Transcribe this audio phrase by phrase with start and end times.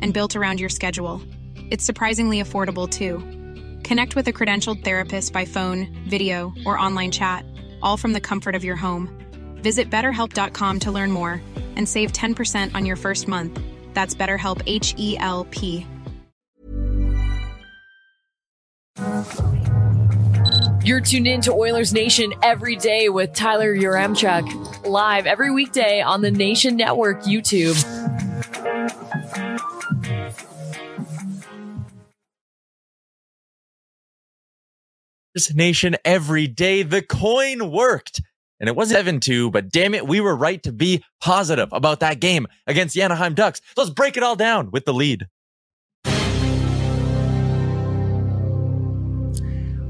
[0.00, 1.20] and built around your schedule.
[1.70, 3.18] It's surprisingly affordable too.
[3.82, 7.44] Connect with a credentialed therapist by phone, video, or online chat,
[7.82, 9.08] all from the comfort of your home.
[9.62, 11.40] Visit betterhelp.com to learn more
[11.76, 13.60] and save 10% on your first month.
[13.94, 15.86] That's BetterHelp H E L P.
[20.86, 26.22] You're tuned in to Oilers Nation every day with Tyler Yaremchuk, live every weekday on
[26.22, 27.74] the Nation Network YouTube.
[35.54, 36.82] Nation every day.
[36.82, 38.22] The coin worked.
[38.58, 42.00] And it was 7 2, but damn it, we were right to be positive about
[42.00, 43.60] that game against the Anaheim Ducks.
[43.76, 45.26] Let's break it all down with the lead.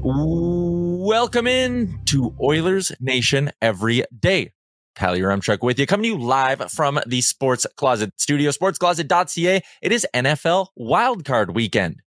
[0.03, 4.51] Welcome in to Oilers Nation every day.
[4.95, 9.61] Tyler Yaremchuk with you, coming to you live from the Sports Closet studio, sportscloset.ca.
[9.81, 12.01] It is NFL wildcard weekend.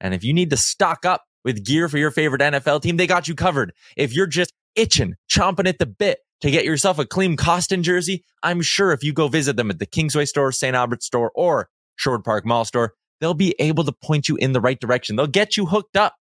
[0.00, 3.06] And if you need to stock up with gear for your favorite NFL team, they
[3.06, 3.72] got you covered.
[3.96, 8.24] If you're just itching, chomping at the bit to get yourself a Klim Kostin jersey,
[8.42, 10.74] I'm sure if you go visit them at the Kingsway store, St.
[10.74, 14.60] Albert store, or Sherwood Park Mall store, they'll be able to point you in the
[14.60, 15.16] right direction.
[15.16, 16.14] They'll get you hooked up.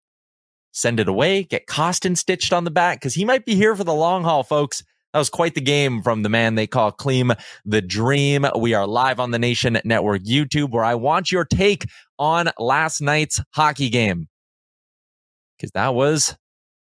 [0.73, 3.83] Send it away, get Kostin stitched on the back because he might be here for
[3.83, 4.83] the long haul, folks.
[5.11, 7.33] That was quite the game from the man they call Klim
[7.65, 8.45] the Dream.
[8.57, 11.85] We are live on the Nation Network YouTube where I want your take
[12.17, 14.29] on last night's hockey game
[15.61, 16.35] because that was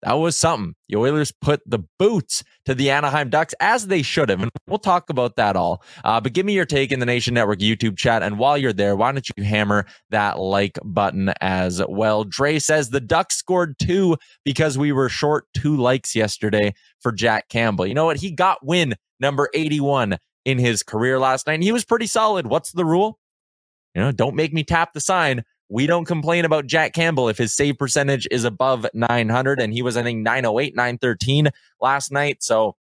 [0.03, 0.75] that was something.
[0.89, 4.41] The Oilers put the boots to the Anaheim Ducks as they should have.
[4.41, 5.83] And we'll talk about that all.
[6.05, 8.23] Uh, but give me your take in the Nation Network YouTube chat.
[8.23, 12.23] And while you're there, why don't you hammer that like button as well?
[12.23, 17.49] Dre says the Ducks scored two because we were short two likes yesterday for Jack
[17.49, 17.87] Campbell.
[17.87, 18.19] You know what?
[18.19, 21.55] He got win number 81 in his career last night.
[21.55, 22.47] And he was pretty solid.
[22.47, 23.19] What's the rule?
[23.97, 27.39] You know, don't make me tap the sign we don't complain about Jack Campbell if
[27.39, 31.49] his save percentage is above 900 and he was I think 908 913
[31.81, 32.43] last night.
[32.43, 32.77] So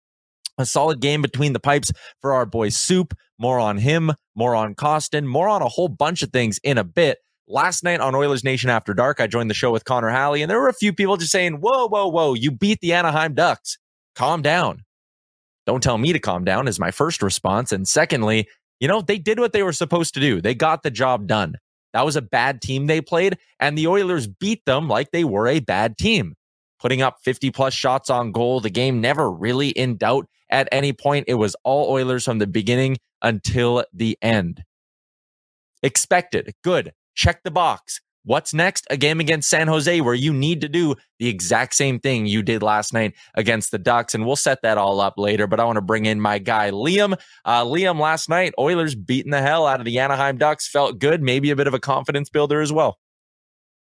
[0.58, 3.14] a solid game between the pipes for our boy Soup.
[3.38, 6.84] More on him more on Kostin, more on a whole bunch of things in a
[6.84, 7.18] bit.
[7.46, 10.50] Last night on Oilers Nation After Dark I joined the show with Connor Halley and
[10.50, 13.78] there were a few people just saying whoa whoa whoa you beat the Anaheim Ducks.
[14.14, 14.84] Calm down.
[15.66, 17.72] Don't tell me to calm down is my first response.
[17.72, 18.46] And secondly
[18.78, 20.40] you know they did what they were supposed to do.
[20.40, 21.54] They got the job done
[21.94, 25.46] that was a bad team they played, and the Oilers beat them like they were
[25.46, 26.34] a bad team,
[26.78, 28.60] putting up 50 plus shots on goal.
[28.60, 31.24] The game never really in doubt at any point.
[31.28, 34.64] It was all Oilers from the beginning until the end.
[35.82, 36.92] Expected, good.
[37.14, 38.00] Check the box.
[38.24, 38.86] What's next?
[38.88, 42.42] A game against San Jose where you need to do the exact same thing you
[42.42, 44.14] did last night against the Ducks.
[44.14, 45.46] And we'll set that all up later.
[45.46, 47.18] But I want to bring in my guy, Liam.
[47.44, 50.66] Uh, Liam, last night, Oilers beating the hell out of the Anaheim Ducks.
[50.66, 51.22] Felt good.
[51.22, 52.98] Maybe a bit of a confidence builder as well.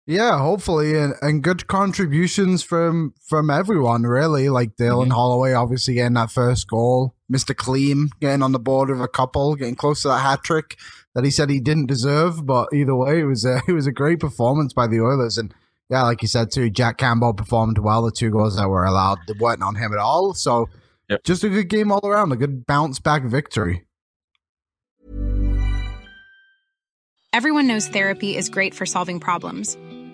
[0.06, 4.50] Yeah, hopefully, and, and good contributions from from everyone really.
[4.50, 5.12] Like Dylan mm-hmm.
[5.12, 7.14] Holloway, obviously getting that first goal.
[7.28, 10.76] Mister Klim getting on the board of a couple, getting close to that hat trick
[11.14, 12.44] that he said he didn't deserve.
[12.44, 15.38] But either way, it was a, it was a great performance by the Oilers.
[15.38, 15.54] And
[15.88, 18.02] yeah, like you said too, Jack Campbell performed well.
[18.02, 20.34] The two goals that were allowed weren't on him at all.
[20.34, 20.68] So
[21.08, 21.24] yep.
[21.24, 23.86] just a good game all around, a good bounce back victory.
[27.32, 29.76] Everyone knows therapy is great for solving problems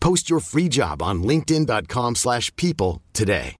[0.00, 3.56] Post your free job on linkedin.com/people slash people today.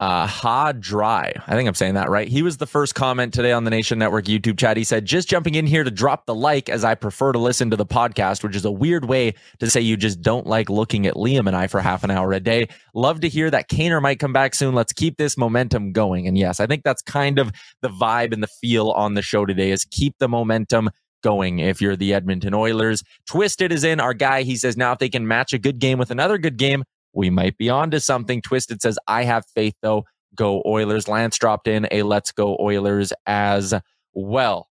[0.00, 1.34] uh, Ha Dry.
[1.46, 2.26] I think I'm saying that right.
[2.26, 4.78] He was the first comment today on the Nation Network YouTube chat.
[4.78, 7.68] He said, just jumping in here to drop the like as I prefer to listen
[7.70, 11.06] to the podcast, which is a weird way to say you just don't like looking
[11.06, 12.68] at Liam and I for half an hour a day.
[12.94, 14.74] Love to hear that Kaner might come back soon.
[14.74, 16.26] Let's keep this momentum going.
[16.26, 19.44] And yes, I think that's kind of the vibe and the feel on the show
[19.44, 20.88] today is keep the momentum
[21.22, 23.02] going if you're the Edmonton Oilers.
[23.26, 24.42] Twisted is in our guy.
[24.42, 27.30] He says now if they can match a good game with another good game, we
[27.30, 28.40] might be on to something.
[28.40, 30.04] Twisted says, I have faith though.
[30.34, 31.08] Go Oilers.
[31.08, 33.74] Lance dropped in a let's go Oilers as
[34.14, 34.68] well.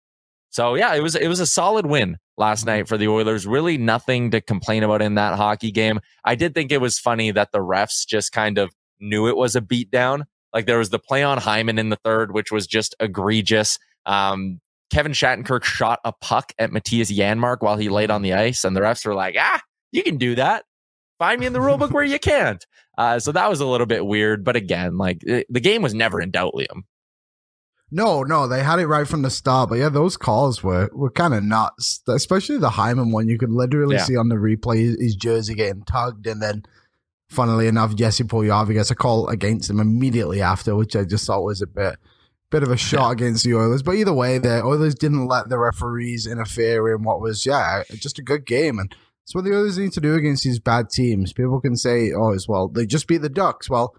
[0.51, 3.47] So yeah, it was it was a solid win last night for the Oilers.
[3.47, 6.01] Really nothing to complain about in that hockey game.
[6.25, 8.71] I did think it was funny that the refs just kind of
[9.01, 10.25] knew it was a beatdown.
[10.53, 13.79] Like there was the play on Hyman in the third, which was just egregious.
[14.07, 14.61] Um,
[14.91, 18.77] Kevin Shattenkirk shot a puck at Mattias Janmark while he laid on the ice, and
[18.77, 19.61] the refs were like, ah,
[19.93, 20.65] you can do that.
[21.19, 22.65] Find me in the rulebook where you can't.
[22.99, 24.43] Uh, so that was a little bit weird.
[24.43, 26.85] But again, like it, the game was never in doubt, Liam.
[27.91, 29.69] No, no, they had it right from the start.
[29.69, 33.29] But yeah, those calls were were kind of nuts, especially the Hyman one.
[33.29, 34.05] You could literally Yeah.
[34.05, 36.65] see on the replay his jersey getting tugged, and then,
[37.29, 41.43] funnily enough, Jesse Puljujarvi gets a call against him immediately after, which I just thought
[41.45, 41.97] was a bit
[42.57, 43.83] bit of a shot against the Oilers.
[43.83, 48.19] But either way, the Oilers didn't let the referees interfere in what was yeah just
[48.19, 51.35] a good game, and that's what the Oilers need to do against these bad teams.
[51.35, 53.69] People can say, oh, as well, they just beat the Ducks.
[53.69, 53.95] Well.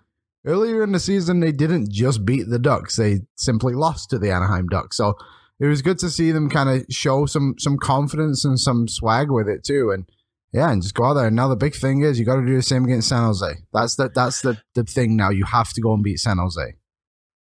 [0.46, 4.32] Earlier in the season, they didn't just beat the Ducks; they simply lost to the
[4.32, 4.96] Anaheim Ducks.
[4.96, 5.18] So
[5.60, 9.30] it was good to see them kind of show some some confidence and some swag
[9.30, 9.92] with it too.
[9.92, 10.10] And
[10.54, 11.28] yeah, and just go out there.
[11.28, 13.58] And now the big thing is you got to do the same against San Jose.
[13.74, 15.32] That's the that's the the thing now.
[15.32, 16.76] You have to go and beat San Jose.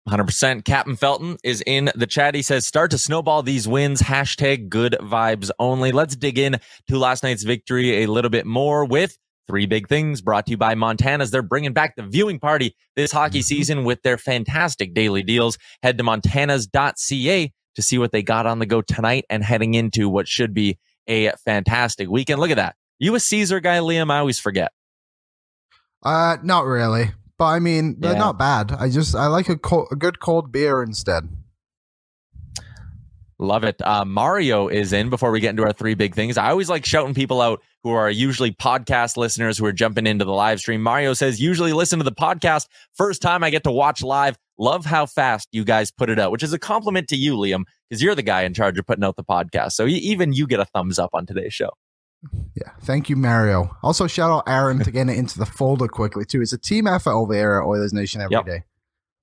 [0.09, 0.65] 100%.
[0.65, 2.33] Captain Felton is in the chat.
[2.33, 4.01] He says, start to snowball these wins.
[4.01, 5.92] Hashtag good vibes only.
[5.92, 9.18] Let's dig in to last night's victory a little bit more with
[9.48, 11.30] three big things brought to you by Montana's.
[11.30, 15.57] They're bringing back the viewing party this hockey season with their fantastic daily deals.
[15.83, 20.10] Head to montanas.ca to see what they got on the go tonight and heading into
[20.10, 22.39] what should be a fantastic weekend.
[22.39, 22.75] Look at that.
[23.00, 24.12] You a Caesar guy, Liam?
[24.12, 24.72] I always forget.
[26.03, 28.19] Uh, not really, but I mean they're Yeah.
[28.19, 28.71] not bad.
[28.71, 31.27] I just I like a, cold, a good cold beer instead.
[33.39, 33.81] Love it.
[33.81, 36.38] Uh, Mario is in before we get into our three big things.
[36.38, 40.24] I always like shouting people out who are usually podcast listeners who are jumping into
[40.24, 40.83] the live stream.
[40.83, 42.67] Mario says, usually listen to the podcast.
[42.93, 44.38] First time I get to watch live.
[44.60, 47.63] Love how fast you guys put it out, which is a compliment to you, Liam,
[47.89, 49.71] because you're the guy in charge of putting out the podcast.
[49.71, 51.71] So even you get a thumbs up on today's show.
[52.55, 53.75] Yeah, thank you, Mario.
[53.81, 56.41] Also, shout out Aaron to get it into the folder quickly too.
[56.41, 58.63] It's a team effort over here at Oilers Nation every day.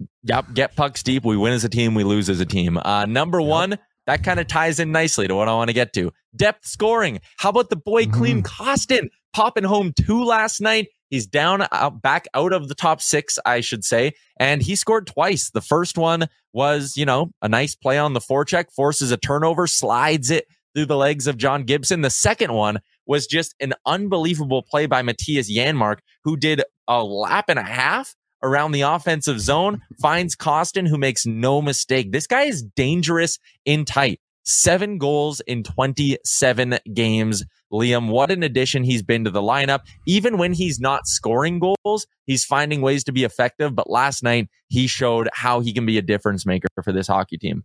[0.00, 0.08] Yep.
[0.24, 0.54] Yep.
[0.54, 1.24] Get pucks deep.
[1.24, 1.94] We win as a team.
[1.94, 2.76] We lose as a team.
[2.76, 5.92] Uh, number one, that kind of ties in nicely to what I want to get
[5.94, 6.12] to.
[6.34, 7.20] Depth scoring.
[7.38, 10.88] How about the boy Klim Kostin popping home two last night?
[11.10, 15.06] He's down out, back out of the top six, I should say, and he scored
[15.06, 15.50] twice.
[15.50, 19.66] The first one was, you know, a nice play on the forecheck, forces a turnover,
[19.66, 22.02] slides it through the legs of John Gibson.
[22.02, 27.46] The second one was just an unbelievable play by Mattias Janmark, who did a lap
[27.48, 32.12] and a half around the offensive zone, finds Kostin, who makes no mistake.
[32.12, 34.20] This guy is dangerous in tight.
[34.44, 37.44] seven goals in 27 games.
[37.70, 39.80] Liam, what an addition he's been to the lineup.
[40.06, 43.74] Even when he's not scoring goals, he's finding ways to be effective.
[43.74, 47.36] But last night, he showed how he can be a difference maker for this hockey
[47.36, 47.64] team.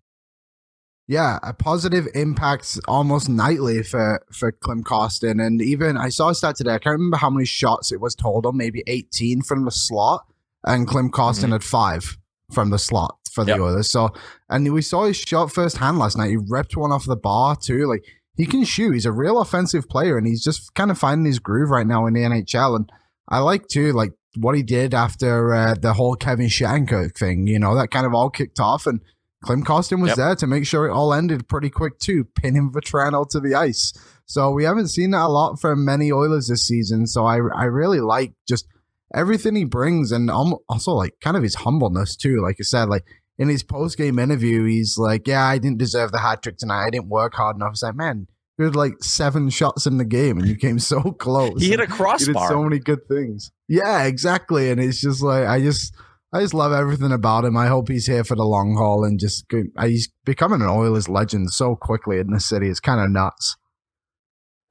[1.07, 6.35] Yeah, a positive impacts almost nightly for for Klim Kostin, and even I saw a
[6.35, 6.71] stat today.
[6.71, 10.25] I can't remember how many shots it was total, maybe eighteen from the slot,
[10.63, 11.51] and Klim Kostin mm-hmm.
[11.53, 12.17] had five
[12.53, 13.59] from the slot for the yep.
[13.59, 13.91] Oilers.
[13.91, 14.13] So,
[14.49, 16.29] and we saw his shot firsthand last night.
[16.29, 17.85] He ripped one off the bar too.
[17.85, 18.05] Like
[18.37, 18.93] he can shoot.
[18.93, 22.05] He's a real offensive player, and he's just kind of finding his groove right now
[22.05, 22.77] in the NHL.
[22.77, 22.89] And
[23.27, 27.47] I like too, like what he did after uh, the whole Kevin Shattenkirk thing.
[27.47, 29.01] You know, that kind of all kicked off and
[29.43, 30.17] Klim Kostin was yep.
[30.17, 33.93] there to make sure it all ended pretty quick too, pinning Vatrano to the ice.
[34.25, 37.07] So we haven't seen that a lot from many Oilers this season.
[37.07, 38.67] So I I really like just
[39.13, 42.41] everything he brings and also like kind of his humbleness too.
[42.41, 43.05] Like I said, like
[43.37, 46.85] in his post game interview, he's like, "Yeah, I didn't deserve the hat trick tonight.
[46.85, 50.05] I didn't work hard enough." It's like, man, you had like seven shots in the
[50.05, 51.61] game and you came so close.
[51.61, 52.33] he hit a crossbar.
[52.33, 53.51] He did so many good things.
[53.67, 54.69] Yeah, exactly.
[54.69, 55.95] And it's just like I just
[56.33, 57.55] I just love everything about him.
[57.55, 59.45] I hope he's here for the long haul and just
[59.79, 62.69] he's becoming an Oilers legend so quickly in the city.
[62.69, 63.55] It's kind of nuts.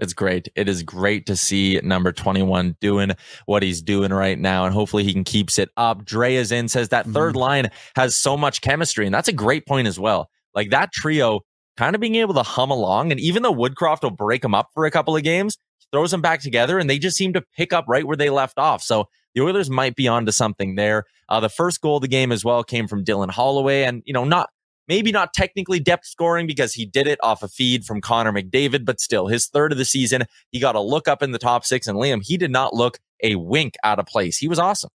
[0.00, 0.48] It's great.
[0.56, 3.12] It is great to see number 21 doing
[3.46, 6.04] what he's doing right now, and hopefully he can keeps it up.
[6.04, 7.42] Dre is in, says that third mm-hmm.
[7.42, 10.28] line has so much chemistry, and that's a great point as well.
[10.56, 11.42] Like that trio
[11.76, 14.70] kind of being able to hum along, and even though Woodcroft will break them up
[14.74, 15.56] for a couple of games,
[15.92, 18.58] throws them back together, and they just seem to pick up right where they left
[18.58, 18.82] off.
[18.82, 21.04] So the Oilers might be onto something there.
[21.28, 24.12] Uh, the first goal of the game as well came from Dylan Holloway, and you
[24.12, 24.50] know, not
[24.88, 28.84] maybe not technically depth scoring because he did it off a feed from Connor McDavid,
[28.84, 30.24] but still his third of the season.
[30.50, 32.98] He got a look up in the top six, and Liam, he did not look
[33.22, 34.38] a wink out of place.
[34.38, 34.90] He was awesome.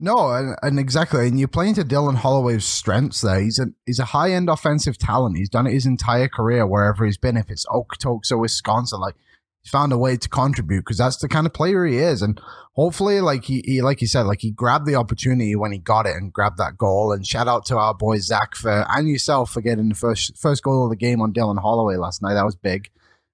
[0.00, 3.40] No, and, and exactly, and you're playing to Dylan Holloway's strengths there.
[3.40, 5.36] He's a he's a high end offensive talent.
[5.36, 7.36] He's done it his entire career wherever he's been.
[7.36, 9.16] If it's Okotoks or Wisconsin, like
[9.68, 12.22] found a way to contribute because that's the kind of player he is.
[12.22, 12.40] And
[12.74, 16.06] hopefully, like he, he, like you said, like he grabbed the opportunity when he got
[16.06, 17.12] it and grabbed that goal.
[17.12, 20.62] And shout out to our boy Zach for and yourself for getting the first first
[20.62, 22.34] goal of the game on Dylan Holloway last night.
[22.34, 22.90] That was big.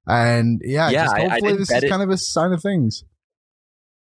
[0.06, 1.88] And yeah, yeah just hopefully I, I this is it.
[1.88, 3.04] kind of a sign of things.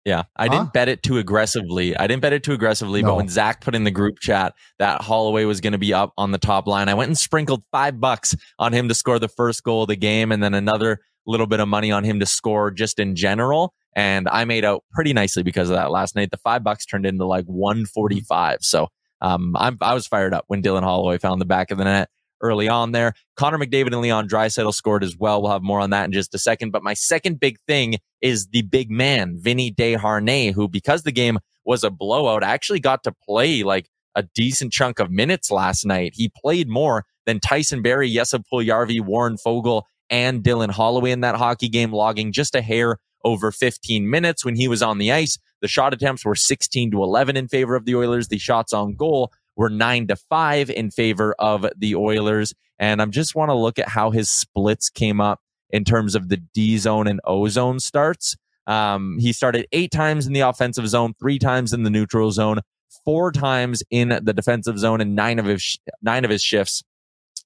[0.06, 0.54] Yeah, I huh?
[0.54, 1.96] didn't bet it too aggressively.
[1.96, 3.10] I didn't bet it too aggressively, no.
[3.10, 6.12] but when Zach put in the group chat that Holloway was going to be up
[6.18, 9.30] on the top line, I went and sprinkled five bucks on him to score the
[9.30, 12.26] first goal of the game, and then another little bit of money on him to
[12.26, 13.74] score just in general.
[13.96, 16.32] And I made out pretty nicely because of that last night.
[16.32, 18.60] The five bucks turned into like 145.
[18.62, 18.88] So
[19.22, 22.10] um, I'm, I was fired up when Dylan Holloway found the back of the net
[22.42, 23.14] early on there.
[23.38, 25.42] Connor McDavid and Leon Draisaitl scored as well.
[25.42, 26.72] We'll have more on that in just a second.
[26.72, 31.40] But my second big thing is the big man, Vinny Desharnais, who, because the game
[31.66, 36.14] was a blowout, actually got to play like a decent chunk of minutes last night.
[36.16, 41.36] He played more than Tyson Barrie, Jesse Puljujarvi, Warren Foegele, and Dylan Holloway in that
[41.36, 45.38] hockey game, logging just a hair over 15 minutes when he was on the ice.
[45.62, 48.28] The shot attempts were 16 to 11 in favor of the Oilers.
[48.28, 52.54] The shots on goal were 9 to 5 in favor of the Oilers.
[52.80, 56.30] And I just want to look at how his splits came up in terms of
[56.30, 58.36] the D zone and O zone starts.
[58.68, 62.60] Um, he started eight times in the offensive zone, three times in the neutral zone,
[63.04, 66.84] four times in the defensive zone, and nine of his nine of his shifts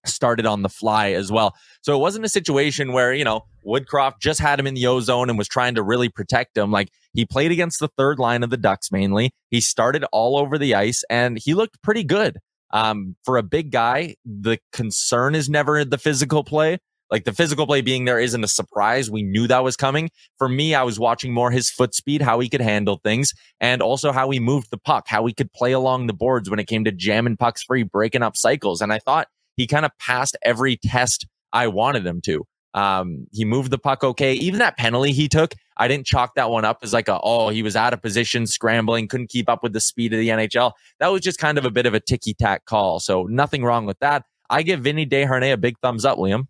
[0.08, 1.56] started on the fly as well.
[1.82, 5.00] So it wasn't a situation where, you know, Woodcroft just had him in the O
[5.00, 6.72] zone and was trying to really protect him.
[6.72, 9.32] Like he played against the third line of the Ducks mainly.
[9.50, 12.38] He started all over the ice and he looked pretty good.
[12.72, 16.80] Um, for a big guy, the concern is never the physical play.
[17.10, 19.10] Like the physical play being there isn't a surprise.
[19.10, 20.10] We knew that was coming.
[20.38, 23.82] For me, I was watching more his foot speed, how he could handle things, and
[23.82, 26.68] also how he moved the puck, how he could play along the boards when it
[26.68, 28.82] came to jamming pucks free, breaking up cycles.
[28.82, 32.46] And I thought he kind of passed every test I wanted him to.
[32.74, 34.34] Um, he moved the puck okay.
[34.34, 37.50] Even that penalty he took, I didn't chalk that one up as like a, oh,
[37.50, 40.74] he was out of position, scrambling, couldn't keep up with the speed of the NHL.
[41.00, 43.00] That was just kind of a bit of a ticky tack call.
[43.00, 44.24] So nothing wrong with that.
[44.50, 46.46] I give Vinny Desharnais a big thumbs up, Liam.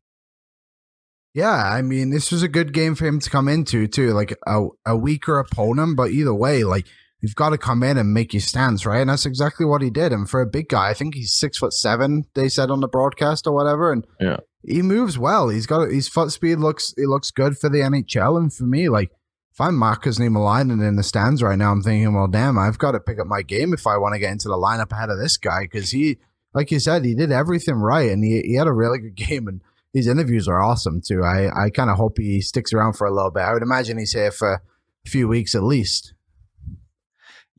[1.33, 4.35] Yeah, I mean, this was a good game for him to come into too, like
[4.45, 6.87] a, a weaker opponent, but either way, like
[7.21, 9.01] you've got to come in and make your stance, right?
[9.01, 10.11] And that's exactly what he did.
[10.11, 12.25] And for a big guy, I think he's six foot seven.
[12.35, 15.49] They said on the broadcast or whatever, and yeah, he moves well.
[15.49, 18.37] He's got his foot speed looks it looks good for the NHL.
[18.37, 19.11] And for me, like
[19.51, 22.91] if I'm Markus Niemelainen in the stands right now, I'm thinking, well, damn, I've got
[22.91, 25.17] to pick up my game if I want to get into the lineup ahead of
[25.17, 26.17] this guy because he,
[26.53, 29.47] like you said, he did everything right and he he had a really good game
[29.47, 29.61] and.
[29.93, 31.23] His interviews are awesome too.
[31.23, 33.41] I, I kind of hope he sticks around for a little bit.
[33.41, 36.13] I would imagine he's here for a few weeks at least.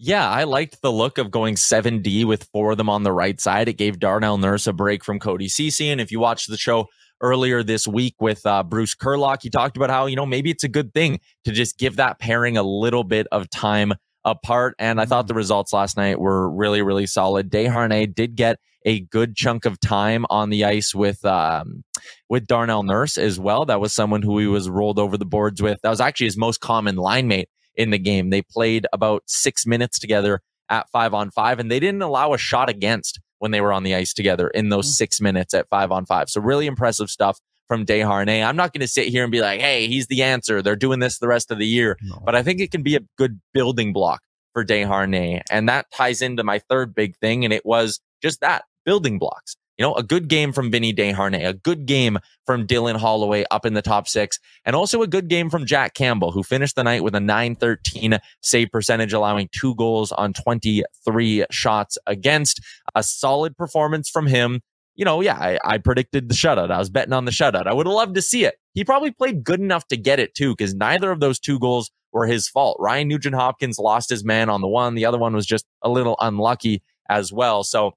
[0.01, 3.41] Yeah, I liked the look of going 7D with four of them on the right
[3.41, 3.69] side.
[3.69, 5.89] It gave Darnell Nurse a break from Cody Ceci.
[5.89, 6.87] And if you watched the show
[7.21, 10.63] earlier this week with uh, Bruce Kerlock, he talked about how, you know, maybe it's
[10.63, 13.93] a good thing to just give that pairing a little bit of time
[14.25, 14.77] apart.
[14.79, 17.51] And I thought the results last night were really, really solid.
[17.51, 21.83] Desharnais did get a good chunk of time on the ice with um,
[22.29, 23.65] with Darnell Nurse as well.
[23.65, 25.81] That was someone who he was rolled over the boards with.
[25.83, 28.29] That was actually his most common line mate in the game.
[28.29, 32.39] They played about six minutes together at five on five, and they didn't allow a
[32.39, 35.05] shot against when they were on the ice together in those mm-hmm.
[35.05, 36.29] six minutes at five on five.
[36.29, 38.45] So really impressive stuff from Desharnais.
[38.45, 40.61] I'm not going to sit here and be like, hey, he's the answer.
[40.61, 41.97] They're doing this the rest of the year.
[42.03, 42.21] No.
[42.25, 45.43] But I think it can be a good building block for Desharnais.
[45.51, 47.45] And that ties into my third big thing.
[47.45, 49.57] And it was just that building blocks.
[49.79, 53.65] You know, a good game from Vinny Desharnais, a good game from Dylan Holloway up
[53.65, 56.83] in the top six, and also a good game from Jack Campbell, who finished the
[56.83, 62.61] night with a 913 save percentage, allowing two goals on 23 shots against.
[62.97, 64.61] A solid performance from him.
[64.97, 66.73] You know, yeah, I, I predicted the shutout.
[66.73, 67.69] I was betting on the shutout.
[67.69, 68.57] I would have loved to see it.
[68.75, 71.93] He probably played good enough to get it too, because neither of those two goals
[72.13, 72.77] were his fault.
[72.81, 74.97] Ryan Nugent Hopkins lost his man on the one.
[74.97, 77.63] The other one was just a little unlucky as well.
[77.63, 77.93] So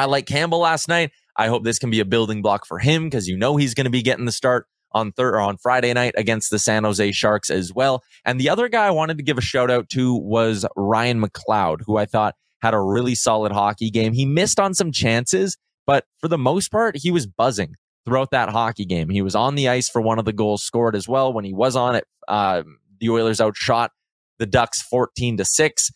[0.00, 1.10] I like Campbell last night.
[1.36, 3.84] I hope this can be a building block for him because you know he's going
[3.84, 7.12] to be getting the start on third or on Friday night against the San Jose
[7.12, 8.02] Sharks as well.
[8.24, 11.82] And the other guy I wanted to give a shout out to was Ryan McLeod,
[11.84, 14.14] who I thought had a really solid hockey game.
[14.14, 17.74] He missed on some chances, but for the most part, he was buzzing
[18.06, 19.10] throughout that hockey game.
[19.10, 21.30] He was on the ice for one of the goals scored as well.
[21.34, 22.62] When he was on it, uh,
[23.00, 23.92] the Oilers outshot
[24.38, 25.90] the Ducks 14 to 6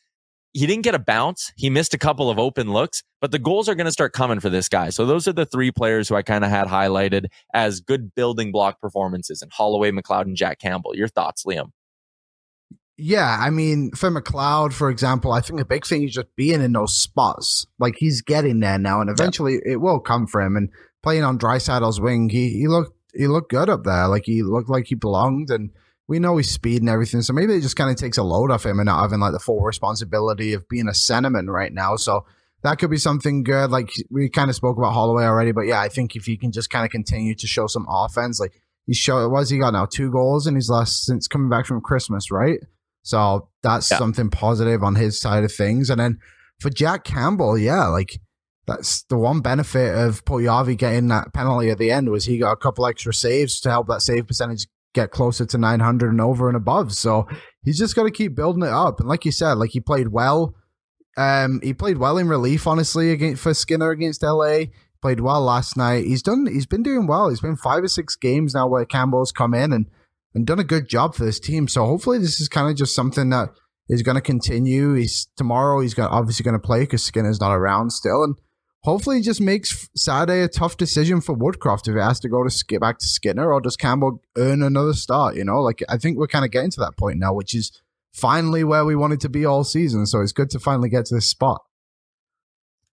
[0.54, 1.52] he didn't get a bounce.
[1.56, 4.38] He missed a couple of open looks, but the goals are going to start coming
[4.38, 4.90] for this guy.
[4.90, 8.52] So those are the three players who I kind of had highlighted as good building
[8.52, 10.94] block performances and Holloway, McLeod, and Jack Campbell.
[10.94, 11.70] Your thoughts, Liam?
[12.96, 16.62] Yeah, I mean, for McLeod, for example, I think a big thing is just being
[16.62, 17.66] in those spots.
[17.80, 19.72] Like he's getting there now, and eventually yeah.
[19.72, 20.56] it will come for him.
[20.56, 20.70] And
[21.02, 24.06] playing on Draisaitl's wing, he he looked he looked good up there.
[24.06, 25.70] Like he looked like he belonged, and
[26.06, 27.22] we know he's speed and everything.
[27.22, 29.32] So maybe it just kind of takes a load off him and not having like
[29.32, 31.96] the full responsibility of being a centerman right now.
[31.96, 32.26] So
[32.62, 33.70] that could be something good.
[33.70, 36.52] Like we kind of spoke about Holloway already, but yeah, I think if he can
[36.52, 38.52] just kind of continue to show some offense, like
[38.86, 41.80] he showed, was he got now two goals in his last since coming back from
[41.80, 42.58] Christmas, right?
[43.02, 43.98] So that's yeah.
[43.98, 45.88] something positive on his side of things.
[45.88, 46.18] And then
[46.60, 48.18] for Jack Campbell, yeah, like
[48.66, 52.52] that's the one benefit of Puljujarvi getting that penalty at the end was he got
[52.52, 56.48] a couple extra saves to help that save percentage get closer to 900 and over
[56.48, 56.94] and above.
[56.94, 57.28] So
[57.64, 59.00] he's just got to keep building it up.
[59.00, 60.54] And like you said, like he played well.
[61.16, 64.64] Um, he played well in relief, honestly, against for Skinner against LA.
[65.02, 66.06] Played well last night.
[66.06, 66.46] He's done.
[66.46, 67.28] He's been doing well.
[67.28, 69.86] He's been five or six games now where Campbell's come in and
[70.34, 71.68] and done a good job for this team.
[71.68, 73.50] So hopefully this is kind of just something that
[73.88, 74.94] is going to continue.
[74.94, 75.80] He's tomorrow.
[75.80, 78.34] He's got obviously going to play because Skinner's not around still, and
[78.84, 82.50] hopefully just makes Saturday a tough decision for Woodcroft if he has to go to
[82.50, 85.34] skip back to Skinner or does Campbell earn another start?
[85.36, 87.72] You know, like I think we're kind of getting to that point now, which is
[88.12, 90.06] finally where we wanted to be all season.
[90.06, 91.62] So it's good to finally get to this spot.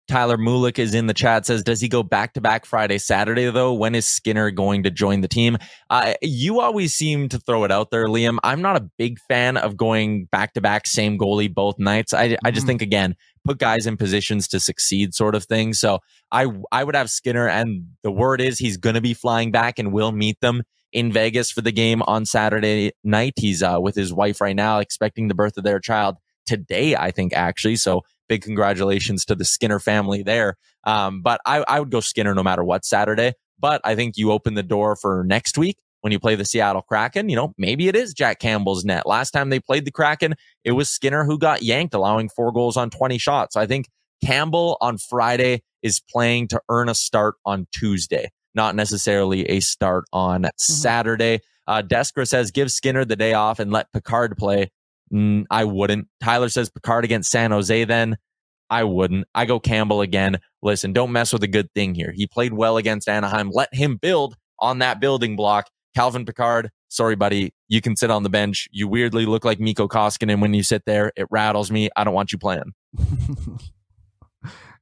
[0.07, 3.49] Tyler Mulick is in the chat says, does he go back to back Friday, Saturday
[3.51, 3.73] though?
[3.73, 5.57] When is Skinner going to join the team?
[5.89, 8.37] Uh, you always seem to throw it out there, Liam.
[8.41, 12.13] I'm not a big fan of going back to back same goalie both nights.
[12.13, 12.67] I, I just mm-hmm.
[12.67, 13.15] think again,
[13.47, 15.73] put guys in positions to succeed sort of thing.
[15.73, 15.99] So
[16.31, 19.79] I, I would have Skinner and the word is he's going to be flying back
[19.79, 23.33] and will meet them in Vegas for the game on Saturday night.
[23.37, 27.11] He's uh, with his wife right now, expecting the birth of their child today, I
[27.11, 27.75] think actually.
[27.75, 30.55] So big congratulations to the Skinner family there.
[30.85, 33.33] Um, but I, I would go Skinner no matter what Saturday.
[33.59, 35.77] But I think you open the door for next week
[36.07, 37.27] when you play the Seattle Kraken.
[37.27, 39.05] You know, maybe it is Jack Campbell's net.
[39.05, 42.77] Last time they played the Kraken, it was Skinner who got yanked, allowing four goals
[42.77, 43.57] on 20 shots.
[43.57, 43.89] I think
[44.23, 50.05] Campbell on Friday is playing to earn a start on Tuesday, not necessarily a start
[50.13, 50.49] on mm-hmm.
[50.57, 51.41] Saturday.
[51.67, 54.71] Uh, Deskra says give Skinner the day off and let Pickard play.
[55.13, 56.07] Mm, I wouldn't.
[56.23, 57.83] Tyler says Pickard against San Jose.
[57.83, 58.15] Then
[58.69, 59.27] I wouldn't.
[59.35, 60.37] I go Campbell again.
[60.61, 62.13] Listen, don't mess with a good thing here.
[62.15, 63.49] He played well against Anaheim.
[63.51, 65.67] Let him build on that building block.
[65.95, 67.53] Calvin Pickard, sorry, buddy.
[67.67, 68.67] You can sit on the bench.
[68.71, 71.11] You weirdly look like Mikko Koskinen when you sit there.
[71.15, 71.89] It rattles me.
[71.95, 72.73] I don't want you playing.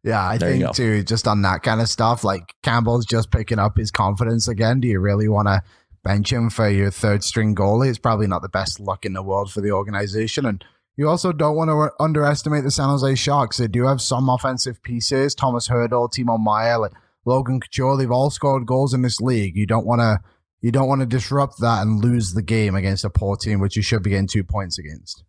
[0.03, 3.59] yeah, I there think too, just on that kind of stuff, like Campbell's just picking
[3.59, 4.79] up his confidence again.
[4.79, 5.61] Do you really want to
[6.05, 7.89] bench him for your third string goalie.
[7.89, 10.45] It's probably not the best luck in the world for the organization.
[10.45, 10.63] And
[10.95, 13.57] you also don't want to underestimate the San Jose Sharks.
[13.57, 15.35] They do have some offensive pieces.
[15.35, 16.93] Thomas Hertl, Timo Meier, like
[17.25, 19.57] Logan Couture, they've all scored goals in this league.
[19.57, 20.19] You don't want to
[20.65, 23.75] you don't want to disrupt that and lose the game against a poor team, which
[23.75, 25.23] you should be getting two points against.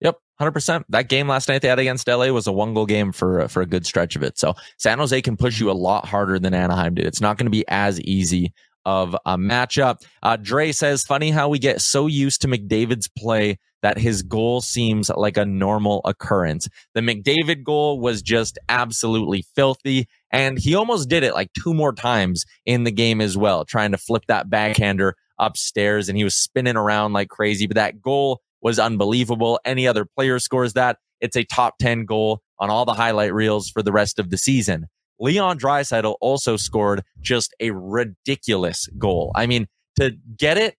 [0.00, 0.84] Yep, 100%.
[0.88, 3.60] That game last night they had against LA was a one goal game for, for
[3.60, 4.38] a good stretch of it.
[4.38, 7.04] So San Jose can push you a lot harder than Anaheim did.
[7.04, 8.54] It's not going to be as easy
[8.86, 9.96] of a matchup.
[10.22, 14.62] Uh, Dre says, funny how we get so used to McDavid's play that his goal
[14.62, 16.66] seems like a normal occurrence.
[16.94, 20.08] The McDavid goal was just absolutely filthy.
[20.32, 23.92] And he almost did it like two more times in the game as well, trying
[23.92, 27.66] to flip that backhander upstairs and he was spinning around like crazy.
[27.66, 29.58] But that goal was unbelievable.
[29.64, 33.68] Any other player scores that, it's a top 10 goal on all the highlight reels
[33.70, 34.86] for the rest of the season.
[35.18, 39.32] Leon Draisaitl also scored just a ridiculous goal.
[39.34, 39.66] I mean,
[39.96, 40.76] to get it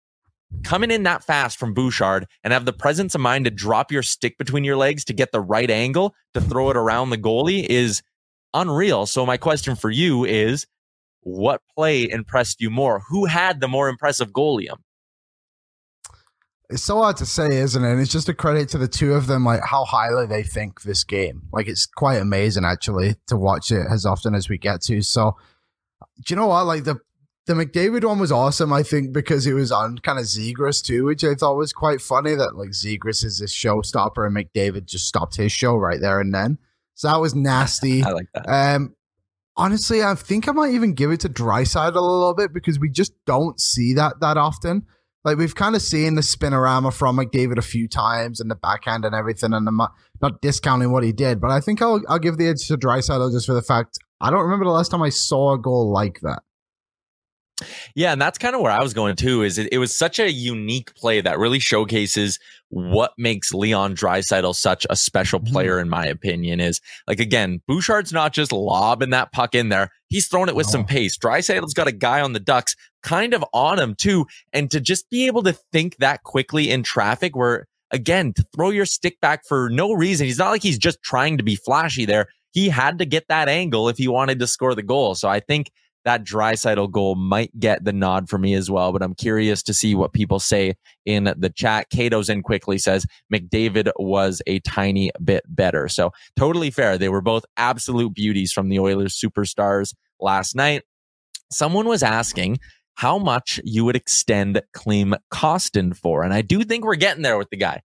[0.64, 4.02] coming in that fast from Bouchard and have the presence of mind to drop your
[4.02, 7.64] stick between your legs to get the right angle to throw it around the goalie
[7.64, 8.02] is
[8.54, 9.06] unreal.
[9.06, 10.66] So my question for you is
[11.22, 13.02] what play impressed you more?
[13.08, 14.78] Who had the more impressive goalium?
[16.70, 17.90] It's so hard to say, isn't it?
[17.90, 20.82] And it's just a credit to the two of them, like how highly they think
[20.82, 21.42] this game.
[21.52, 25.02] Like it's quite amazing actually to watch it as often as we get to.
[25.02, 25.36] So,
[26.24, 26.66] do you know what?
[26.66, 27.00] Like the
[27.46, 31.06] the McDavid one was awesome, I think, because it was on kind of Zegras too,
[31.06, 32.36] which I thought was quite funny.
[32.36, 36.32] That like Zegras is this showstopper, and McDavid just stopped his show right there and
[36.32, 36.58] then.
[36.94, 38.02] So that was nasty.
[38.04, 38.48] I like that.
[38.48, 38.94] Um,
[39.56, 42.88] honestly, I think I might even give it to Draisaitl a little bit because we
[42.90, 44.86] just don't see that that often.
[45.22, 49.04] Like we've kind of seen the spinorama from McDavid a few times and the backhand
[49.04, 52.18] and everything, and I'm not, not discounting what he did, but I think I'll I'll
[52.18, 55.02] give the edge to Draisaitl just for the fact I don't remember the last time
[55.02, 56.42] I saw a goal like that.
[57.94, 59.42] Yeah, and that's kind of where I was going too.
[59.42, 62.38] Is it, it was such a unique play that really showcases
[62.70, 65.52] what makes Leon Draisaitl such a special mm-hmm.
[65.52, 66.60] player, in my opinion.
[66.60, 70.68] Is like again, Bouchard's not just lobbing that puck in there; he's throwing it with
[70.68, 70.70] oh.
[70.70, 71.18] some pace.
[71.18, 75.10] Draisaitl's got a guy on the Ducks kind of on him too, and to just
[75.10, 79.44] be able to think that quickly in traffic, where again to throw your stick back
[79.46, 80.26] for no reason.
[80.26, 82.28] He's not like he's just trying to be flashy there.
[82.52, 85.14] He had to get that angle if he wanted to score the goal.
[85.14, 85.70] So I think
[86.04, 89.74] that Draisaitl goal might get the nod for me as well, but I'm curious to
[89.74, 91.90] see what people say in the chat.
[91.90, 95.88] Cato's in quickly says McDavid was a tiny bit better.
[95.88, 96.96] So totally fair.
[96.96, 100.82] They were both absolute beauties from the Oilers superstars last night.
[101.52, 102.58] Someone was asking
[102.94, 106.22] how much you would extend Klim Kostin for.
[106.22, 107.82] And I do think we're getting there with the guy.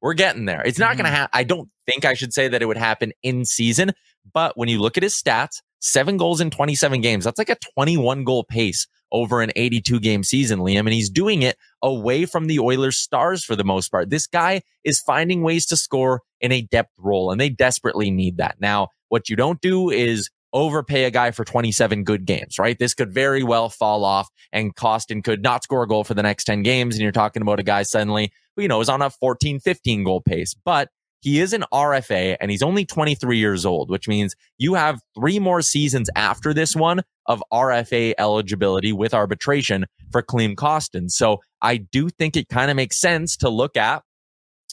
[0.00, 0.62] We're getting there.
[0.64, 0.98] It's not mm-hmm.
[0.98, 1.30] going to happen.
[1.32, 3.92] I don't think I should say that it would happen in season,
[4.32, 7.24] but when you look at his stats, seven goals in 27 games.
[7.24, 10.80] That's like a 21 goal pace over an 82 game season, Liam.
[10.80, 14.10] And he's doing it away from the Oilers stars for the most part.
[14.10, 18.36] This guy is finding ways to score in a depth role and they desperately need
[18.38, 18.56] that.
[18.60, 22.78] Now, what you don't do is overpay a guy for 27 good games, right?
[22.78, 26.22] This could very well fall off and Kostin could not score a goal for the
[26.22, 26.94] next 10 games.
[26.94, 30.20] And you're talking about a guy suddenly, you know, is on a 14, 15 goal
[30.20, 30.88] pace, but
[31.20, 35.38] he is an RFA and he's only 23 years old, which means you have three
[35.38, 41.10] more seasons after this one of RFA eligibility with arbitration for Klim Kostin.
[41.10, 44.02] So I do think it kind of makes sense to look at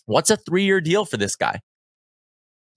[0.06, 1.60] what's a three year deal for this guy.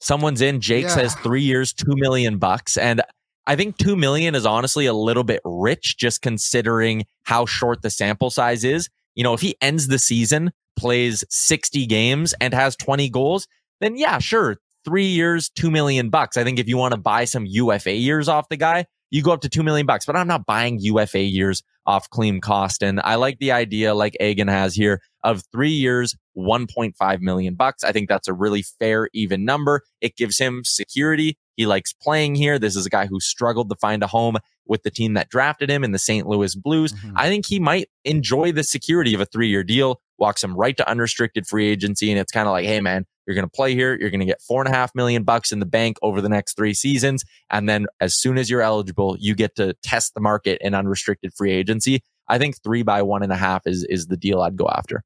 [0.00, 0.60] Someone's in.
[0.60, 0.94] Jake yeah.
[0.94, 2.76] says three years, two million bucks.
[2.76, 3.02] And
[3.46, 7.90] I think two million is honestly a little bit rich, just considering how short the
[7.90, 8.88] sample size is.
[9.14, 13.48] You know, if he ends the season, plays 60 games and has 20 goals,
[13.80, 14.56] then yeah, sure.
[14.84, 16.36] Three years, two million bucks.
[16.36, 19.32] I think if you want to buy some UFA years off the guy, you go
[19.32, 20.06] up to two million bucks.
[20.06, 23.00] But I'm not buying UFA years off Klim Kostin.
[23.02, 27.82] I like the idea, like Egan has here, of three years, 1.5 million bucks.
[27.82, 29.82] I think that's a really fair, even number.
[30.00, 31.38] It gives him security.
[31.56, 32.58] He likes playing here.
[32.58, 34.36] This is a guy who struggled to find a home
[34.66, 36.26] with the team that drafted him in the St.
[36.26, 36.92] Louis Blues.
[36.92, 37.16] Mm-hmm.
[37.16, 40.76] I think he might enjoy the security of a three year deal, walks him right
[40.76, 42.10] to unrestricted free agency.
[42.10, 43.94] And it's kind of like, hey, man, you're going to play here.
[43.94, 46.30] You're going to get four and a half million bucks in the bank over the
[46.30, 47.26] next three seasons.
[47.50, 51.34] And then as soon as you're eligible, you get to test the market in unrestricted
[51.36, 52.02] free agency.
[52.26, 55.04] I think three by one and a half is, is the deal I'd go after.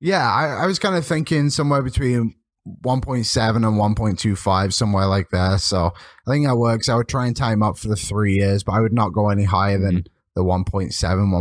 [0.00, 0.28] Yeah.
[0.28, 2.34] I, I was kind of thinking somewhere between
[2.84, 5.60] 1.7 and 1.25, somewhere like that.
[5.60, 5.92] So
[6.26, 6.88] I think that works.
[6.88, 9.28] I would try and time up for the three years, but I would not go
[9.28, 10.34] any higher than mm-hmm.
[10.34, 10.90] the 1.7,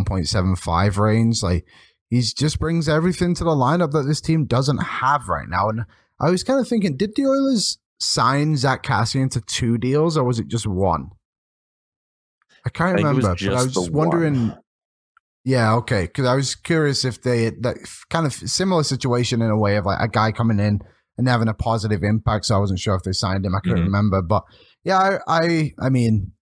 [0.05, 1.41] 1.75 range.
[1.41, 1.65] Like,
[2.09, 5.69] he just brings everything to the lineup that this team doesn't have right now.
[5.69, 5.85] And
[6.19, 10.23] I was kind of thinking, did the Oilers sign Zach Kassian to two deals or
[10.23, 11.11] was it just one?
[12.65, 14.49] I can't I remember, but I was just wondering.
[14.49, 14.59] One.
[15.45, 16.03] Yeah, okay.
[16.03, 17.77] Because I was curious if they that
[18.09, 20.81] kind of similar situation in a way of like a guy coming in
[21.17, 22.45] and having a positive impact.
[22.45, 23.55] So I wasn't sure if they signed him.
[23.55, 23.85] I couldn't mm-hmm.
[23.85, 24.43] remember, but
[24.83, 26.33] yeah, I, I, I mean,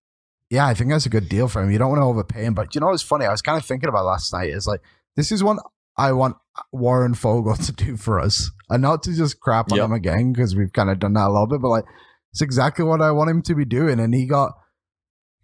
[0.50, 1.72] yeah, I think that's a good deal for him.
[1.72, 3.26] You don't want to overpay him, but you know what's funny?
[3.26, 4.82] I was kind of thinking about last night is like
[5.18, 5.58] this is one
[5.98, 6.38] I want
[6.72, 9.86] Warren Foegele to do for us, and not to just crap on Yep.
[9.86, 11.86] him again because we've kind of done that a little bit, but like
[12.32, 14.54] it's exactly what I want him to be doing, and he got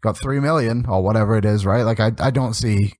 [0.01, 1.83] got three million or whatever it is, right?
[1.83, 2.93] Like I I don't see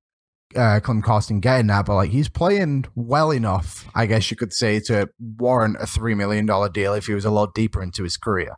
[0.56, 4.54] uh, Klim Kostin getting that, but like he's playing well enough, I guess you could
[4.54, 8.04] say, to warrant a three million dollar deal if he was a lot deeper into
[8.04, 8.56] his career.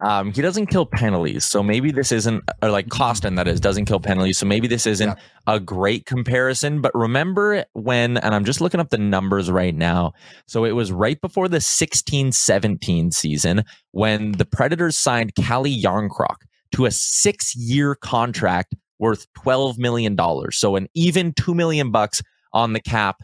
[0.00, 3.86] Um, he doesn't kill penalties, so maybe this isn't or like Kostin that is doesn't
[3.86, 5.14] kill penalties, so maybe this isn't Yeah.
[5.54, 6.82] a great comparison.
[6.82, 10.12] But remember when, and I'm just looking up the numbers right now.
[10.46, 16.36] So it was right before the 16-17 season when the Predators signed Calle Jarnkrok
[16.72, 22.72] to a six-year contract worth twelve million dollars, so an even two million bucks on
[22.72, 23.22] the cap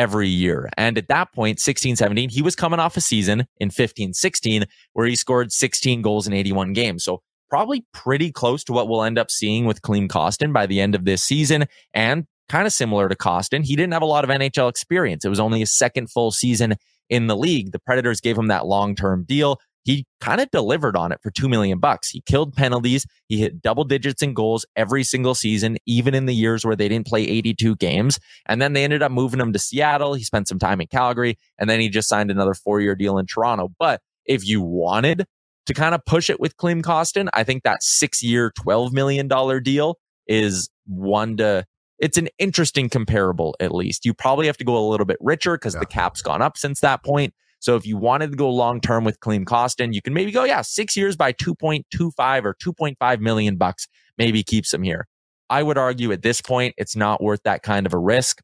[0.00, 0.70] every year.
[0.78, 4.64] And at that point, 16 17, he was coming off a season in 15 16
[4.94, 7.04] where he scored 16 goals in 81 games.
[7.04, 10.80] So probably pretty close to what we'll end up seeing with Klim Kostin by the
[10.80, 11.66] end of this season.
[11.92, 15.26] And kind of similar to Kostin, he didn't have a lot of NHL experience.
[15.26, 16.76] It was only his second full season
[17.10, 17.72] in the league.
[17.72, 19.60] The Predators gave him that long term deal.
[19.84, 22.10] He kind of delivered on it for 2 million bucks.
[22.10, 23.06] He killed penalties.
[23.28, 26.88] He hit double digits in goals every single season, even in the years where they
[26.88, 28.18] didn't play 82 games.
[28.46, 30.14] And then they ended up moving him to Seattle.
[30.14, 33.16] He spent some time in Calgary and then he just signed another four year deal
[33.18, 33.70] in Toronto.
[33.78, 35.24] But if you wanted
[35.66, 39.28] to kind of push it with Klim Kostin, I think that six year, $12 million
[39.62, 41.64] deal is one to,
[41.98, 44.04] it's an interesting comparable at least.
[44.04, 45.80] You probably have to go a little bit richer because Yeah.
[45.80, 47.32] the cap's gone up since that point.
[47.60, 50.44] So if you wanted to go long term with Klim Kostin, you can maybe go,
[50.44, 53.86] yeah, six years by 2.25 or 2.5 million bucks,
[54.18, 55.06] maybe keeps him here.
[55.48, 58.40] I would argue at this point, it's not worth that kind of a risk.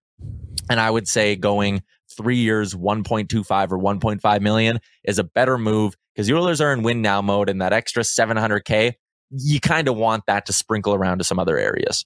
[0.68, 1.82] And I would say going
[2.16, 6.82] three years, 1.25 or 1.5 million is a better move because the Oilers are in
[6.82, 8.94] win now mode and that extra 700K,
[9.30, 12.04] you kind of want that to sprinkle around to some other areas.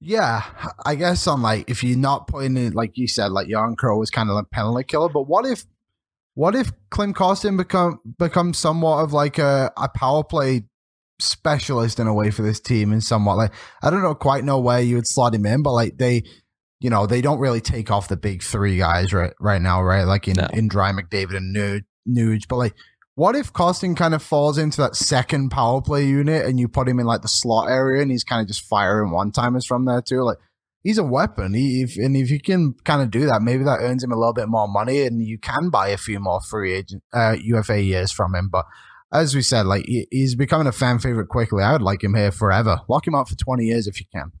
[0.00, 0.42] Yeah,
[0.84, 4.10] I guess on like if you're not putting in like you said, like Jarnkrok was
[4.10, 5.64] kind of like penalty killer, but what if
[6.34, 10.64] what if Klim Kostin become becomes somewhat of like a, a power play
[11.18, 14.58] specialist in a way for this team and somewhat like I don't know quite know
[14.58, 16.22] where you would slot him in, but like they
[16.80, 20.02] you know, they don't really take off the big three guys right right now, right?
[20.02, 20.48] Like in, No.
[20.52, 22.48] in Dry McDavid and Nuge, Nuge.
[22.48, 22.74] But like
[23.14, 26.88] what if Kostin kind of falls into that second power play unit and you put
[26.88, 29.84] him in like the slot area and he's kind of just firing one timers from
[29.84, 30.22] there too?
[30.22, 30.38] Like
[30.82, 31.54] he's a weapon.
[31.54, 34.16] He, if, and if you can kind of do that, maybe that earns him a
[34.18, 37.80] little bit more money and you can buy a few more free agent uh, UFA
[37.82, 38.48] years from him.
[38.50, 38.66] But
[39.12, 41.62] as we said, like he, he's becoming a fan favorite quickly.
[41.62, 42.80] I would like him here forever.
[42.88, 44.32] Lock him up for 20 years if you can.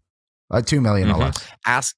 [0.50, 1.18] Like two million Mhm.
[1.18, 1.48] less.
[1.66, 1.96] Ask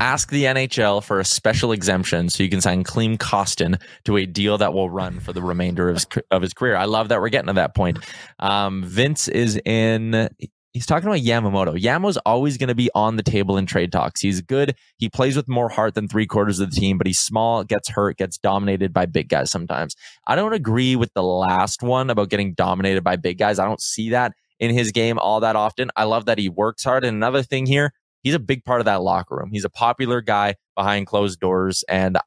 [0.00, 4.24] ask the NHL for a special exemption so you can sign Klim Kostin to a
[4.24, 6.76] deal that will run for the remainder of his, of his career.
[6.76, 7.98] I love that we're getting to that point.
[8.38, 10.28] Um, Vince is in.
[10.72, 11.80] He's talking about Yamamoto.
[11.80, 14.20] Yamo's always going to be on the table in trade talks.
[14.20, 14.76] He's good.
[14.98, 17.88] He plays with more heart than three quarters of the team, but he's small, gets
[17.88, 19.96] hurt, gets dominated by big guys sometimes.
[20.26, 23.58] I don't agree with the last one about getting dominated by big guys.
[23.58, 25.90] I don't see that in his game all that often.
[25.96, 27.04] I love that he works hard.
[27.04, 29.50] And another thing here, he's a big part of that locker room.
[29.52, 31.82] He's a popular guy behind closed doors.
[31.88, 32.18] And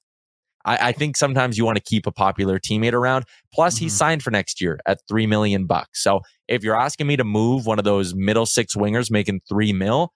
[0.66, 3.26] I, I think sometimes you want to keep a popular teammate around.
[3.54, 3.98] Plus, he's Mhm.
[3.98, 6.04] signed for next year at three million bucks.
[6.04, 9.74] So if you're asking me to move one of those middle six wingers making three
[9.74, 10.14] mil,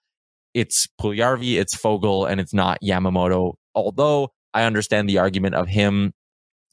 [0.54, 3.54] it's Puljärvi, it's Fogel, and it's not Yamamoto.
[3.74, 6.12] Although I understand the argument of him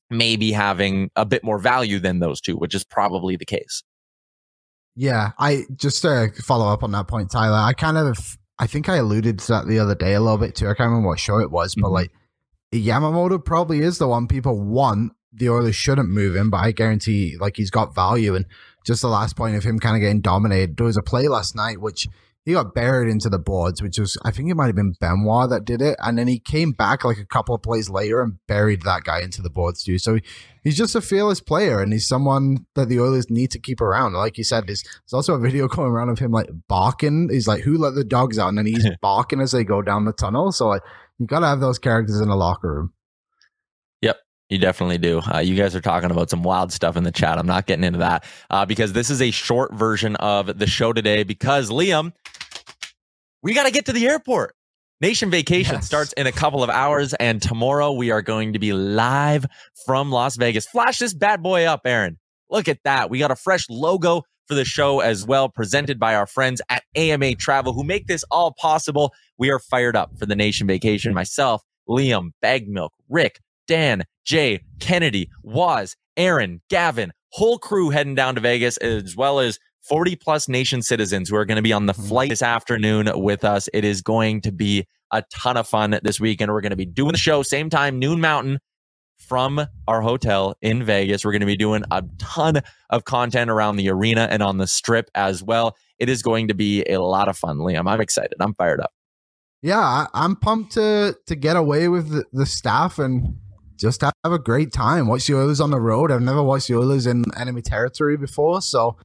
[0.10, 3.84] maybe having a bit more value than those two, which is probably the case.
[4.96, 7.58] Yeah, I just to follow up on that point, Tyler.
[7.58, 10.56] I kind of, I think I alluded to that the other day a little bit
[10.56, 10.66] too.
[10.68, 11.94] I can't remember what show it was, but Mhm.
[11.94, 12.12] like
[12.82, 15.14] Yamamoto probably is the one people want.
[15.32, 18.36] The Oilers shouldn't move him, but I guarantee, like he's got value.
[18.36, 18.46] And
[18.86, 20.78] just the last point of him kind of getting dominated.
[20.78, 22.08] There was a play last night which
[22.46, 25.50] he got buried into the boards, which was I think it might have been Benoit
[25.50, 28.38] that did it, and then he came back like a couple of plays later and
[28.48, 29.98] buried that guy into the boards too.
[29.98, 30.20] So
[30.62, 34.14] he's just a fearless player, and he's someone that the Oilers need to keep around.
[34.14, 37.30] Like you said, there's, there's also a video going around of him like barking.
[37.32, 40.04] He's like, "Who let the dogs out?" And then he's barking as they go down
[40.04, 40.52] the tunnel.
[40.52, 40.84] So like,
[41.24, 42.94] you got to have those characters in the locker room.
[44.02, 44.18] Yep,
[44.50, 45.20] you definitely do.
[45.20, 47.38] Uh, you guys are talking about some wild stuff in the chat.
[47.38, 50.92] I'm not getting into that uh, because this is a short version of the show
[50.94, 51.24] today.
[51.24, 52.12] Because Liam,
[53.42, 54.56] we got to get to the airport.
[55.02, 55.86] Nation vacation Yes.
[55.86, 59.46] starts in a couple of hours, and tomorrow we are going to be live
[59.86, 60.66] from Las Vegas.
[60.66, 62.20] Flash this bad boy up, Aaron.
[62.50, 63.10] Look at that.
[63.10, 66.84] We got a fresh logo for the show as well, presented by our friends at
[66.96, 69.12] AMA Travel who make this all possible.
[69.40, 71.10] We are fired up for the nation vacation.
[71.10, 71.16] Mm-hmm.
[71.16, 78.36] Myself, Liam, Bag Milk, Rick, Dan, Jay, Kennedy, Waz, Aaron, Gavin, whole crew heading down
[78.36, 79.58] to Vegas, as well as
[79.90, 82.08] 40 plus nation citizens who are going to be on the mm-hmm.
[82.08, 83.68] flight this afternoon with us.
[83.74, 86.52] It is going to be a ton of fun this weekend.
[86.52, 88.60] We're going to be doing the show same time, noon mountain
[89.28, 91.24] from our hotel in Vegas.
[91.24, 94.68] We're going to be doing a ton of content around the arena and on the
[94.68, 95.76] strip as well.
[96.00, 97.90] It is going to be a lot of fun, Liam.
[97.90, 98.36] I'm excited.
[98.40, 98.92] I'm fired up.
[99.62, 103.38] Yeah, I, am pumped to to get away with the, the staff and
[103.78, 105.08] just have a great time.
[105.08, 106.12] Watch the Oilers on the road.
[106.12, 108.98] I've never watched the Oilers in enemy territory before, so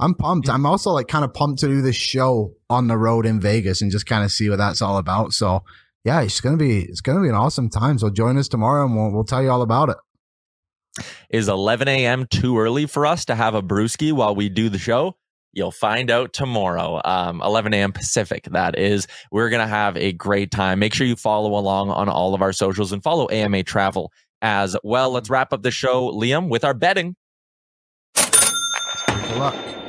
[0.00, 0.48] I'm pumped.
[0.48, 3.82] I'm also like kind of pumped to do this show on the road in Vegas
[3.82, 5.32] and just kind of see what that's all about.
[5.32, 5.62] So
[6.04, 7.98] yeah, it's gonna be it's gonna be an awesome time.
[7.98, 9.96] So join us tomorrow and we'll we'll tell you all about it.
[11.30, 12.26] Is 11 a.m.
[12.26, 15.16] too early for us to have a brewski while we do the show?
[15.52, 17.92] You'll find out tomorrow, um, 11 a.m.
[17.92, 18.44] Pacific.
[18.52, 20.78] That is, we're going to have a great time.
[20.78, 24.76] Make sure you follow along on all of our socials and follow AMA Travel as
[24.84, 25.10] well.
[25.10, 27.16] Let's wrap up the show, Liam, with our betting.
[28.14, 29.79] Good luck.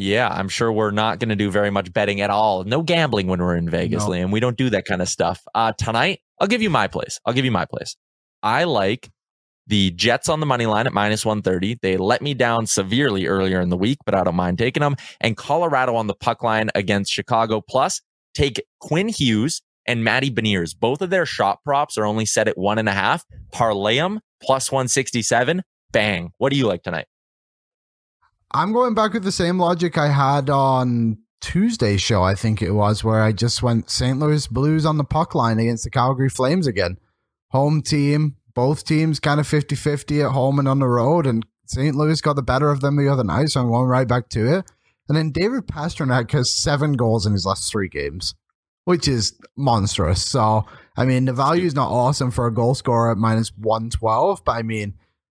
[0.00, 2.64] Yeah, I'm sure we're not going to do very much betting at all.
[2.64, 4.10] No gambling when we're in Vegas, no.
[4.10, 4.32] Liam.
[4.32, 5.42] We don't do that kind of stuff.
[5.54, 7.20] Uh, tonight, I'll give you my place.
[7.26, 7.96] I'll give you my place.
[8.42, 9.10] I like
[9.66, 11.78] the Jets on the money line at minus 130.
[11.82, 14.96] They let me down severely earlier in the week, but I don't mind taking them.
[15.20, 17.60] And Colorado on the puck line against Chicago.
[17.60, 18.00] Plus,
[18.34, 20.74] take Quinn Hughes and Matty Beniers.
[20.78, 23.24] Both of their shot props are only set at one and a half.
[23.52, 25.62] Parlay them plus 167.
[25.92, 26.32] Bang.
[26.38, 27.06] What do you like tonight?
[28.52, 32.72] I'm going back with the same logic I had on Tuesday's show, I think it
[32.72, 34.18] was, where I just went St.
[34.18, 36.98] Louis Blues on the puck line against the Calgary Flames again.
[37.50, 41.26] Home team, both teams kind of 50 50 at home and on the road.
[41.26, 41.94] And St.
[41.94, 44.58] Louis got the better of them the other night, so I'm going right back to
[44.58, 44.70] it.
[45.08, 48.34] And then David Pastrnak has seven goals in his last three games,
[48.84, 50.24] which is monstrous.
[50.24, 54.44] So, I mean, the value is not awesome for a goal scorer at minus 112,
[54.44, 54.94] but I mean,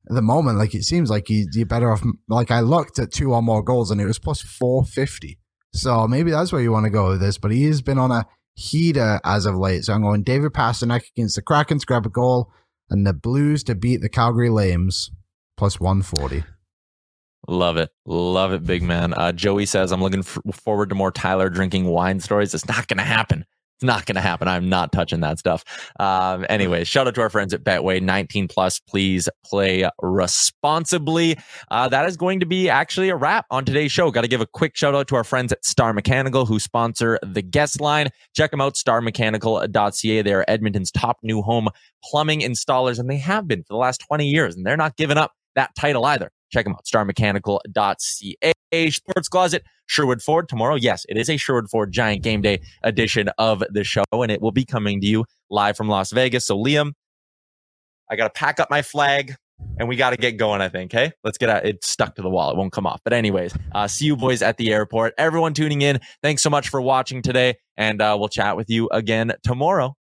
[0.10, 2.04] at the moment, like it seems like you, you're better off.
[2.28, 5.40] Like I looked at two or more goals and it was plus 450.
[5.74, 7.38] So maybe that's where you want to go with this.
[7.38, 9.86] But he has been on a heater as of late.
[9.86, 12.52] So I'm going David Pastrnak against the Kraken to grab a goal
[12.90, 15.12] and the Blues to beat the Calgary Flames
[15.58, 16.44] plus 140.
[17.48, 17.90] Love it.
[18.06, 19.14] Love it, big man.
[19.14, 22.54] Uh, Joey says, I'm looking f- forward to more Tyler drinking wine stories.
[22.54, 23.46] It's not going to happen.
[23.84, 24.48] Not going to happen.
[24.48, 25.64] I'm not touching that stuff.
[26.00, 28.80] Um, anyway, shout out to our friends at Betway 19 plus.
[28.80, 31.38] Please play responsibly.
[31.70, 34.10] Uh, that is going to be actually a wrap on today's show.
[34.12, 37.20] Got to give a quick shout out to our friends at Star Mechanical who sponsor
[37.22, 38.10] the guest line.
[38.36, 40.22] Check them out, starmechanical.ca.
[40.22, 41.68] They are Edmonton's top new home
[42.04, 45.18] plumbing installers, and they have been for the last 20 years, and they're not giving
[45.18, 46.32] up that title either.
[46.54, 48.90] Check them out, starmechanical.ca.
[48.92, 50.76] Sports Closet, Sherwood Ford tomorrow.
[50.76, 54.40] Yes, it is a Sherwood Ford Giant Game Day edition of the show, and it
[54.40, 56.46] will be coming to you live from Las Vegas.
[56.46, 56.92] So, Liam,
[58.12, 59.36] I got to pack up my flag
[59.80, 60.92] and we got to get going, I think.
[60.92, 61.66] Hey, let's get out.
[61.66, 62.52] It's stuck to the wall.
[62.52, 63.02] It won't come off.
[63.04, 65.16] But, anyways, uh, see you boys at the airport.
[65.18, 68.90] Everyone tuning in, thanks so much for watching today, and uh, we'll chat with you
[68.92, 69.96] again tomorrow.